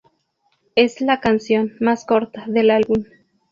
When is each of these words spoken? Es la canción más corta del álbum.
Es 0.73 0.99
la 0.99 1.19
canción 1.19 1.73
más 1.79 2.05
corta 2.05 2.45
del 2.47 2.71
álbum. 2.71 3.03